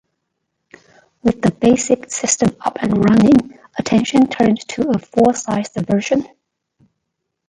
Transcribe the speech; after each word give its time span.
With 1.21 1.43
the 1.43 1.51
basic 1.51 2.09
system 2.11 2.55
up 2.61 2.77
and 2.81 3.05
running, 3.07 3.59
attention 3.77 4.25
turned 4.29 4.67
to 4.69 4.89
a 4.89 4.97
"full 4.97 5.31
sized" 5.35 5.75
version. 5.75 6.25